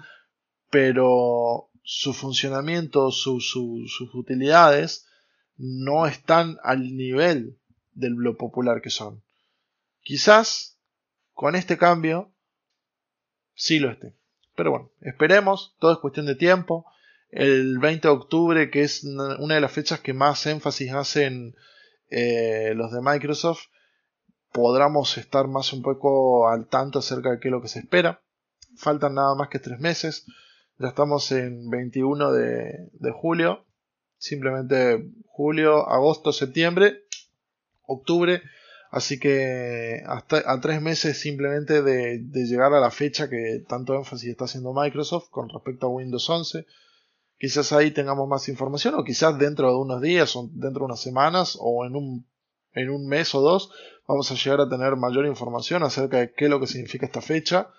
[0.70, 3.56] pero su funcionamiento, sus
[4.14, 5.08] utilidades
[5.56, 7.58] no están al nivel
[7.94, 9.24] de lo popular que son.
[10.02, 10.78] Quizás
[11.34, 12.30] con este cambio
[13.56, 14.14] sí lo esté.
[14.58, 16.86] Pero bueno, esperemos, todo es cuestión de tiempo.
[17.30, 21.56] El 20 de octubre, que es una de las fechas que más énfasis hacen
[22.10, 23.64] eh, los de Microsoft,
[24.52, 28.22] podremos estar más un poco al tanto acerca de qué es lo que se espera.
[28.76, 30.26] Faltan nada más que tres meses.
[30.80, 33.66] Ya estamos en 21 de, julio.
[34.20, 37.06] Simplemente julio, agosto, septiembre,
[37.82, 38.44] octubre.
[38.92, 44.30] Así que hasta a tres meses simplemente de, llegar a la fecha que tanto énfasis
[44.30, 46.68] está haciendo Microsoft con respecto a Windows 11.
[47.40, 51.02] Quizás ahí tengamos más información o quizás dentro de unos días o dentro de unas
[51.02, 52.28] semanas o en un,
[52.74, 53.72] en un mes o dos
[54.08, 57.22] vamos a llegar a tener mayor información acerca de qué es lo que significa esta
[57.22, 57.70] fecha,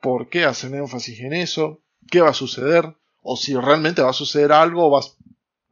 [0.00, 4.14] por qué hacen énfasis en eso, qué va a suceder, o si realmente va a
[4.14, 5.00] suceder algo, va,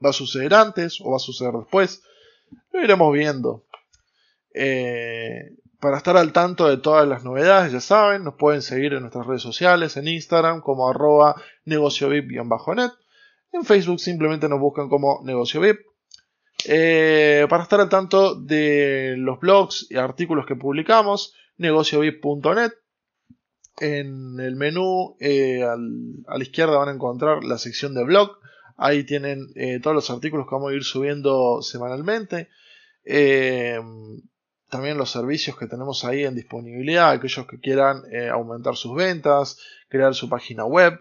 [0.05, 2.03] va a suceder antes o va a suceder después.
[2.73, 3.65] Lo iremos viendo.
[4.53, 9.01] Eh, para estar al tanto de todas las novedades, ya saben, nos pueden seguir en
[9.01, 12.91] nuestras redes sociales, en Instagram como arroba negociovip-net.
[13.53, 15.81] En Facebook simplemente nos buscan como negociovip.
[16.67, 22.73] Eh, para estar al tanto de los blogs y artículos que publicamos, negociovip.net
[23.81, 28.39] en el menú eh, a la izquierda van a encontrar la sección de blog.
[28.77, 32.49] Ahí tienen eh, todos los artículos que vamos a ir subiendo semanalmente.
[33.05, 33.81] Eh,
[34.71, 37.11] también los servicios que tenemos ahí en disponibilidad.
[37.11, 38.03] Aquellos que quieran
[38.33, 39.59] aumentar sus ventas,
[39.89, 40.99] crear su página web,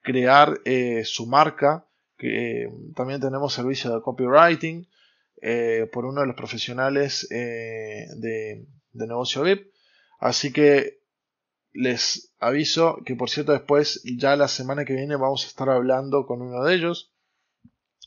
[0.00, 0.60] crear
[1.04, 1.86] su marca.
[2.16, 4.88] Que, también tenemos servicio de copywriting
[5.92, 9.70] por uno de los profesionales de, de negocio VIP.
[10.18, 10.99] Así que
[11.72, 16.26] les aviso que por cierto después ya la semana que viene vamos a estar hablando
[16.26, 17.12] con uno de ellos.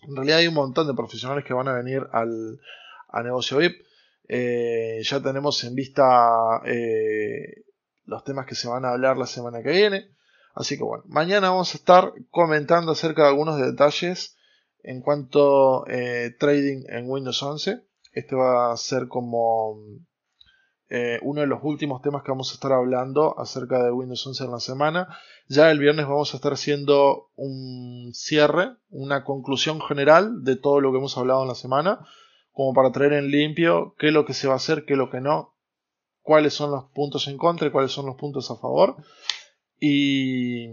[0.01, 2.59] En realidad hay un montón de profesionales que van a venir al,
[3.07, 3.81] a negocio VIP.
[4.27, 7.63] Eh, ya tenemos en vista eh,
[8.05, 10.09] los temas que se van a hablar la semana que viene.
[10.55, 14.37] Así que bueno, mañana vamos a estar comentando acerca de algunos detalles
[14.83, 17.81] en cuanto a eh, trading en Windows 11.
[18.11, 19.79] Este va a ser como
[20.95, 24.43] eh, uno de los últimos temas que vamos a estar hablando acerca de Windows 11
[24.43, 25.17] en la semana.
[25.47, 30.91] Ya el viernes vamos a estar haciendo un cierre, una conclusión general de todo lo
[30.91, 32.05] que hemos hablado en la semana,
[32.51, 34.99] como para traer en limpio qué es lo que se va a hacer, qué es
[34.99, 35.55] lo que no,
[36.21, 38.97] cuáles son los puntos en contra y cuáles son los puntos a favor.
[39.79, 40.67] Y,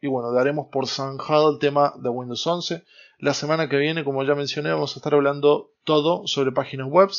[0.00, 2.84] bueno, daremos por zanjado el tema de Windows 11.
[3.18, 7.10] La semana que viene, como ya mencioné, vamos a estar hablando todo sobre páginas web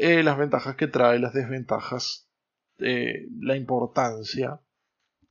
[0.00, 2.28] eh, las ventajas que trae, las desventajas,
[2.78, 4.60] eh, la importancia,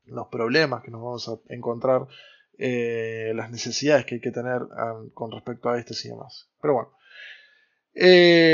[0.04, 2.06] los problemas que nos vamos a encontrar,
[2.58, 4.60] eh, las necesidades que hay que tener
[5.14, 6.50] con respecto a este y demás.
[6.62, 6.92] Pero bueno,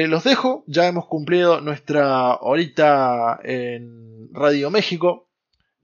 [0.08, 5.32] los dejo, ya hemos cumplido nuestra horita en Radio México.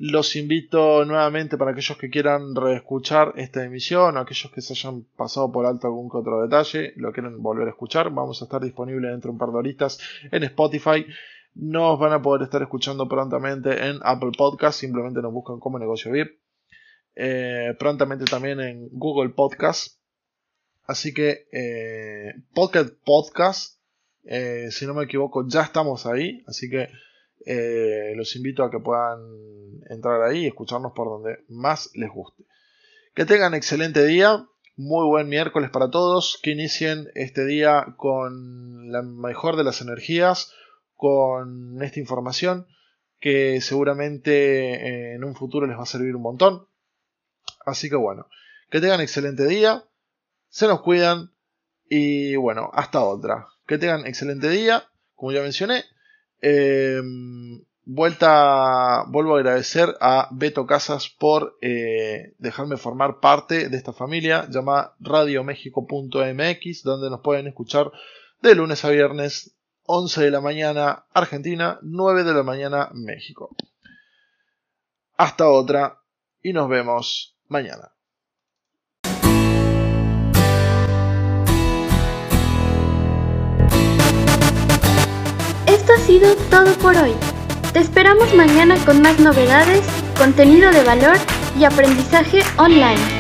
[0.02, 5.04] Los invito nuevamente para aquellos que quieran reescuchar esta emisión o aquellos que se hayan
[5.18, 8.10] pasado por alto algún que otro detalle, lo quieren volver a escuchar.
[8.10, 10.00] Vamos a estar disponibles dentro de un par de horitas
[10.32, 11.06] en Spotify.
[11.56, 16.14] Nos van a poder estar escuchando prontamente en Apple Podcast, simplemente nos buscan como negocio
[16.14, 16.40] VIP.
[17.16, 20.00] Eh, prontamente también en Google Podcast.
[20.86, 23.82] Así que eh, Pocket Podcast,
[24.24, 26.42] eh, si no me equivoco, ya estamos ahí.
[26.48, 26.88] Así que
[27.46, 29.20] eh, los invito a que puedan
[29.90, 32.44] entrar ahí y escucharnos por donde más les guste.
[33.14, 39.02] Que tengan excelente día, muy buen miércoles para todos, que inicien este día con la
[39.02, 40.54] mejor de las energías,
[40.96, 42.68] con esta información
[43.20, 46.68] que seguramente en un futuro les va a servir un montón.
[47.66, 48.28] Así que bueno,
[48.70, 49.84] Que tengan excelente día,
[50.50, 51.32] se nos cuidan
[51.90, 53.48] y bueno, hasta otra.
[53.66, 54.84] Que tengan excelente día,
[55.16, 55.84] como ya mencioné.
[56.42, 63.94] Em, vuelta, vuelvo a agradecer a Beto Casas por eh, dejarme formar parte de esta
[63.94, 67.92] familia llamada radiomexico.mx, donde nos pueden escuchar
[68.42, 73.56] de lunes a viernes, 11 de la mañana Argentina, 9 de la mañana México.
[75.18, 76.00] Hasta otra
[76.42, 77.92] y nos vemos mañana.
[86.50, 87.14] Todo por hoy.
[87.72, 89.84] Te esperamos mañana con más novedades,
[90.18, 91.18] contenido de valor
[91.60, 93.19] y aprendizaje online.